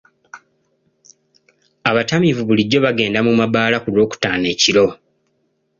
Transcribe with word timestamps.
Abatamiivu 1.89 2.41
bulijjo 2.47 2.77
bagenda 2.85 3.19
mu 3.27 3.33
mabbaala 3.39 3.77
ku 3.83 3.89
lwokutaano 3.95 4.45
ekiro. 4.53 4.85